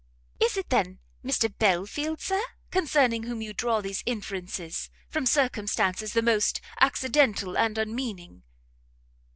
[0.39, 6.23] "Is it, then, Mr Belfield, Sir, concerning whom you draw these inferences, from circumstances the
[6.23, 8.41] most accidental and unmeaning?"